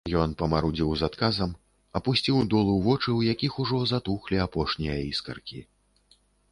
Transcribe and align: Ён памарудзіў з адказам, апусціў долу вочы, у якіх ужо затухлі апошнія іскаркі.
Ён 0.21 0.31
памарудзіў 0.39 0.95
з 1.01 1.09
адказам, 1.11 1.51
апусціў 1.99 2.41
долу 2.55 2.73
вочы, 2.89 3.07
у 3.19 3.25
якіх 3.33 3.61
ужо 3.67 3.83
затухлі 3.95 4.37
апошнія 4.49 5.01
іскаркі. 5.13 5.59